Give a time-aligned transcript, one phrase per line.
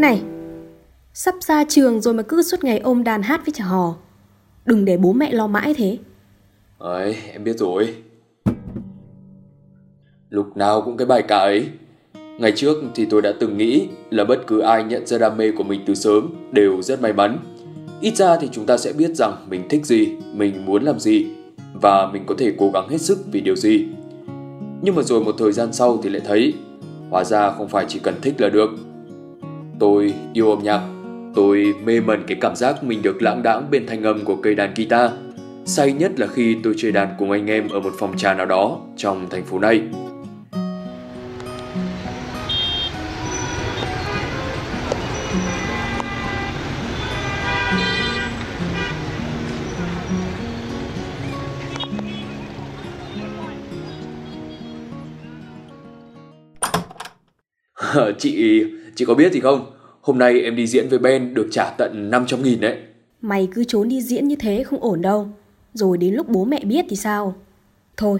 [0.00, 0.22] Này,
[1.14, 3.94] sắp ra trường rồi mà cứ suốt ngày ôm đàn hát với chả hò.
[4.64, 5.98] Đừng để bố mẹ lo mãi thế.
[6.78, 7.94] Ấy, em biết rồi.
[10.30, 11.68] Lúc nào cũng cái bài ca ấy.
[12.38, 15.50] Ngày trước thì tôi đã từng nghĩ là bất cứ ai nhận ra đam mê
[15.50, 17.38] của mình từ sớm đều rất may mắn.
[18.00, 21.26] Ít ra thì chúng ta sẽ biết rằng mình thích gì, mình muốn làm gì
[21.74, 23.86] và mình có thể cố gắng hết sức vì điều gì.
[24.82, 26.54] Nhưng mà rồi một thời gian sau thì lại thấy
[27.10, 28.70] hóa ra không phải chỉ cần thích là được.
[29.80, 30.80] Tôi yêu âm nhạc,
[31.34, 34.54] tôi mê mẩn cái cảm giác mình được lãng đãng bên thanh âm của cây
[34.54, 35.10] đàn guitar.
[35.64, 38.46] Say nhất là khi tôi chơi đàn cùng anh em ở một phòng trà nào
[38.46, 39.82] đó trong thành phố này.
[58.18, 59.72] chị, chị có biết gì không?
[60.00, 62.78] Hôm nay em đi diễn với Ben được trả tận 500 nghìn đấy.
[63.20, 65.28] Mày cứ trốn đi diễn như thế không ổn đâu.
[65.74, 67.34] Rồi đến lúc bố mẹ biết thì sao?
[67.96, 68.18] Thôi,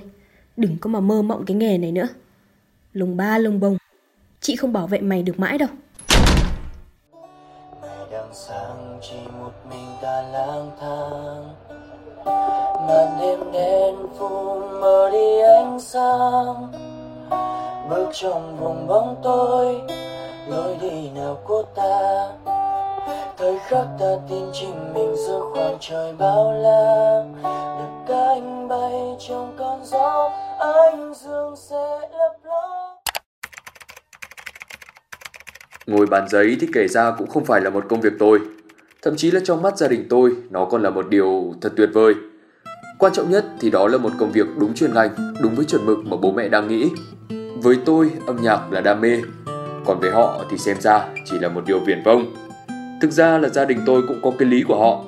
[0.57, 2.09] đừng có mà mơ mộng cái nghề này nữa.
[2.93, 3.77] Lùng ba lùng bông.
[4.41, 5.69] Chị không bảo vệ mày được mãi đâu.
[7.83, 11.55] Ngày đang sáng chỉ một mình ta lang thang
[12.89, 14.60] Màn đêm đen phủ
[18.13, 19.81] trong vùng bóng tối
[20.49, 22.29] Lối đi nào của ta
[23.39, 27.25] Thời khắc ta tin chính mình giữa khoảng trời bao la
[27.79, 32.97] Được cánh bay trong cơn gió Anh dương sẽ lấp ló
[35.87, 38.41] Ngồi bàn giấy thì kể ra cũng không phải là một công việc tôi.
[39.03, 41.89] Thậm chí là trong mắt gia đình tôi, nó còn là một điều thật tuyệt
[41.93, 42.15] vời.
[42.99, 45.11] Quan trọng nhất thì đó là một công việc đúng chuyên ngành,
[45.43, 46.91] đúng với chuẩn mực mà bố mẹ đang nghĩ.
[47.63, 49.23] Với tôi, âm nhạc là đam mê,
[49.85, 52.35] còn với họ thì xem ra chỉ là một điều viển vông.
[53.03, 55.05] Thực ra là gia đình tôi cũng có cái lý của họ.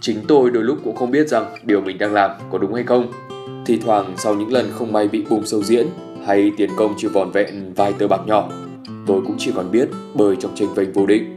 [0.00, 2.84] Chính tôi đôi lúc cũng không biết rằng điều mình đang làm có đúng hay
[2.84, 3.12] không.
[3.66, 5.86] Thì thoảng sau những lần không may bị bùng sâu diễn
[6.26, 8.48] hay tiền công chưa vòn vẹn vài tờ bạc nhỏ,
[9.06, 11.33] tôi cũng chỉ còn biết bơi trong tranh vênh vô định.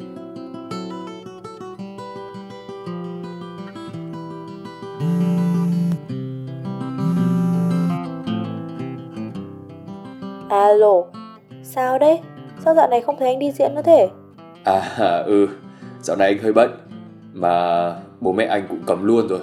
[10.49, 11.03] Alo,
[11.63, 12.19] sao đấy?
[12.65, 14.09] Sao dạo này không thấy anh đi diễn nữa thế?
[14.63, 15.47] À ừ,
[16.01, 16.69] dạo này anh hơi bận
[17.33, 19.39] Mà bố mẹ anh cũng cấm luôn rồi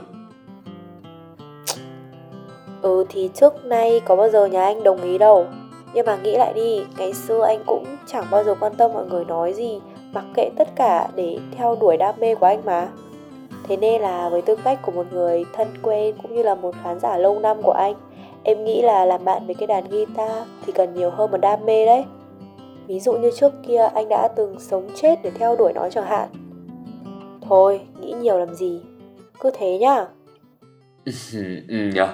[2.82, 5.47] Ừ thì trước nay có bao giờ nhà anh đồng ý đâu
[5.94, 9.06] Nhưng mà nghĩ lại đi, ngày xưa anh cũng chẳng bao giờ quan tâm mọi
[9.06, 9.81] người nói gì
[10.12, 12.88] Mặc kệ tất cả để theo đuổi đam mê của anh mà
[13.69, 16.75] Thế nên là với tư cách của một người thân quen cũng như là một
[16.82, 17.94] khán giả lâu năm của anh
[18.44, 21.66] Em nghĩ là làm bạn với cái đàn guitar thì cần nhiều hơn một đam
[21.66, 22.05] mê đấy.
[22.87, 26.06] Ví dụ như trước kia anh đã từng sống chết để theo đuổi nó chẳng
[26.06, 26.28] hạn.
[27.49, 28.81] Thôi, nghĩ nhiều làm gì?
[29.41, 30.06] Cứ thế nhá.
[31.69, 32.09] Ừ, nhờ.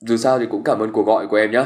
[0.00, 1.64] Dù sao thì cũng cảm ơn cuộc gọi của em nhé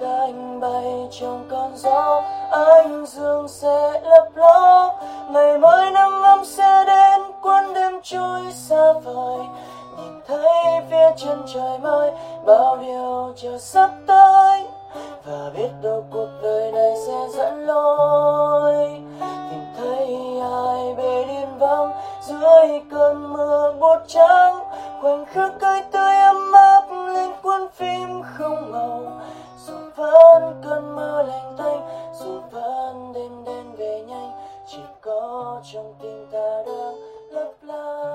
[0.00, 4.94] cánh bay trong cơn gió anh dương sẽ lấp ló.
[5.30, 9.46] Ngày mới nắng ấm sẽ đến cuốn đêm trôi xa vời.
[9.96, 12.12] Nhìn thấy phía chân trời mới
[12.48, 14.66] bao điều chờ sắp tới,
[15.24, 19.02] và biết đâu cuộc đời này sẽ dẫn lối.
[19.50, 20.06] Tìm thấy
[20.40, 21.92] ai bên điên vắng
[22.22, 24.64] dưới cơn mưa bột trắng,
[25.02, 29.00] khoảnh khắc cây tươi ấm áp lên cuốn phim không màu
[29.66, 31.80] dù vẫn cơn mưa lạnh tanh,
[32.20, 34.32] dù vẫn đêm đen về nhanh,
[34.66, 36.94] chỉ có trong tim ta đang
[37.30, 38.07] lấp lánh.